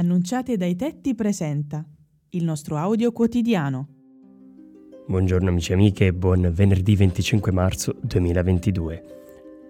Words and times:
Annunciate 0.00 0.56
dai 0.56 0.76
tetti 0.76 1.14
presenta 1.14 1.84
il 2.30 2.42
nostro 2.42 2.78
audio 2.78 3.12
quotidiano. 3.12 3.88
Buongiorno 5.06 5.50
amici 5.50 5.72
e 5.72 5.74
amiche 5.74 6.06
e 6.06 6.14
buon 6.14 6.50
venerdì 6.54 6.96
25 6.96 7.52
marzo 7.52 7.94
2022. 8.00 9.04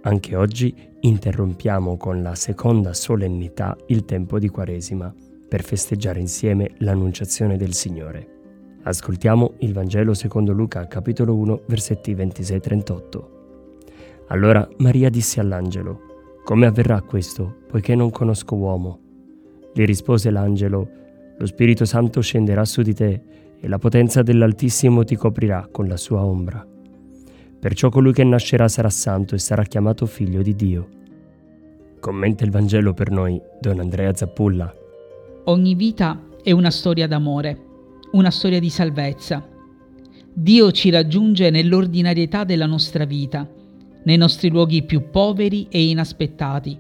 Anche 0.02 0.36
oggi 0.36 0.72
interrompiamo 1.00 1.96
con 1.96 2.22
la 2.22 2.36
seconda 2.36 2.92
solennità 2.92 3.76
il 3.88 4.04
tempo 4.04 4.38
di 4.38 4.48
Quaresima 4.48 5.12
per 5.48 5.64
festeggiare 5.64 6.20
insieme 6.20 6.74
l'annunciazione 6.78 7.56
del 7.56 7.74
Signore. 7.74 8.78
Ascoltiamo 8.84 9.54
il 9.58 9.72
Vangelo 9.72 10.14
secondo 10.14 10.52
Luca 10.52 10.86
capitolo 10.86 11.34
1 11.34 11.62
versetti 11.66 12.14
26-38. 12.14 13.24
Allora 14.28 14.68
Maria 14.76 15.10
disse 15.10 15.40
all'angelo, 15.40 16.38
Come 16.44 16.66
avverrà 16.66 17.02
questo, 17.02 17.62
poiché 17.66 17.96
non 17.96 18.10
conosco 18.10 18.54
uomo? 18.54 18.99
Gli 19.72 19.84
rispose 19.84 20.30
l'angelo, 20.30 20.88
Lo 21.38 21.46
Spirito 21.46 21.84
Santo 21.84 22.20
scenderà 22.20 22.64
su 22.64 22.82
di 22.82 22.92
te 22.92 23.22
e 23.58 23.68
la 23.68 23.78
potenza 23.78 24.22
dell'Altissimo 24.22 25.04
ti 25.04 25.16
coprirà 25.16 25.68
con 25.70 25.88
la 25.88 25.96
sua 25.96 26.22
ombra. 26.22 26.66
Perciò 27.58 27.88
colui 27.88 28.12
che 28.12 28.24
nascerà 28.24 28.68
sarà 28.68 28.90
santo 28.90 29.34
e 29.34 29.38
sarà 29.38 29.62
chiamato 29.62 30.06
figlio 30.06 30.42
di 30.42 30.54
Dio. 30.54 30.88
Commenta 32.00 32.44
il 32.44 32.50
Vangelo 32.50 32.94
per 32.94 33.10
noi 33.10 33.40
Don 33.60 33.80
Andrea 33.80 34.14
Zappulla. 34.14 34.74
Ogni 35.44 35.74
vita 35.74 36.18
è 36.42 36.52
una 36.52 36.70
storia 36.70 37.06
d'amore, 37.06 37.58
una 38.12 38.30
storia 38.30 38.58
di 38.58 38.70
salvezza. 38.70 39.46
Dio 40.32 40.70
ci 40.72 40.90
raggiunge 40.90 41.50
nell'ordinarietà 41.50 42.44
della 42.44 42.66
nostra 42.66 43.04
vita, 43.04 43.46
nei 44.04 44.16
nostri 44.16 44.48
luoghi 44.48 44.82
più 44.84 45.10
poveri 45.10 45.68
e 45.70 45.88
inaspettati. 45.88 46.78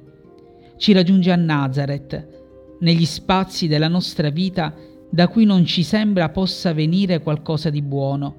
Ci 0.76 0.92
raggiunge 0.92 1.30
a 1.30 1.36
Nazareth, 1.36 2.39
negli 2.80 3.04
spazi 3.04 3.66
della 3.66 3.88
nostra 3.88 4.30
vita 4.30 4.74
da 5.10 5.28
cui 5.28 5.44
non 5.44 5.64
ci 5.64 5.82
sembra 5.82 6.28
possa 6.28 6.72
venire 6.72 7.20
qualcosa 7.20 7.70
di 7.70 7.82
buono. 7.82 8.36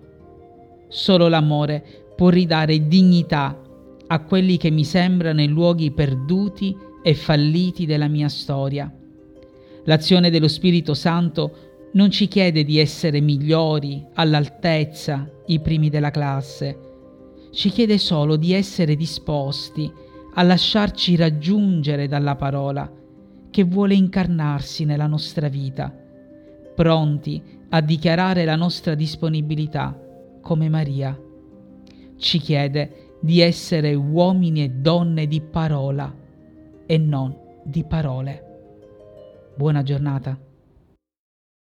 Solo 0.88 1.28
l'amore 1.28 1.84
può 2.16 2.30
ridare 2.30 2.88
dignità 2.88 3.60
a 4.08 4.20
quelli 4.24 4.58
che 4.58 4.70
mi 4.70 4.84
sembrano 4.84 5.42
i 5.42 5.48
luoghi 5.48 5.92
perduti 5.92 6.76
e 7.04 7.14
falliti 7.14 7.86
della 7.86 8.08
mia 8.08 8.30
storia. 8.30 8.94
L'azione 9.86 10.30
dello 10.30 10.48
Spirito 10.48 10.94
Santo 10.94 11.90
non 11.94 12.10
ci 12.10 12.28
chiede 12.28 12.64
di 12.64 12.78
essere 12.78 13.20
migliori, 13.20 14.06
all'altezza, 14.14 15.30
i 15.48 15.60
primi 15.60 15.90
della 15.90 16.12
classe. 16.12 16.78
Ci 17.52 17.70
chiede 17.70 17.98
solo 17.98 18.38
di 18.38 18.54
essere 18.54 18.96
disposti 18.96 19.92
a 20.36 20.44
lasciarci 20.44 21.18
raggiungere 21.18 22.08
dalla 22.08 22.36
parola 22.36 22.90
che 23.52 23.64
vuole 23.64 23.94
incarnarsi 23.94 24.86
nella 24.86 25.08
nostra 25.08 25.50
vita, 25.50 25.94
pronti 26.74 27.60
a 27.70 27.82
dichiarare 27.82 28.46
la 28.46 28.56
nostra 28.56 28.96
disponibilità 28.96 29.96
come 30.42 30.70
Maria. 30.70 31.18
Ci 32.18 32.40
chiede 32.40 33.18
di 33.22 33.42
essere 33.42 33.94
uomini 33.94 34.64
e 34.64 34.70
donne 34.70 35.28
di 35.28 35.42
parola 35.42 36.14
e 36.86 36.98
non 36.98 37.38
di 37.64 37.84
parole. 37.84 39.54
Buona 39.56 39.84
giornata. 39.84 40.51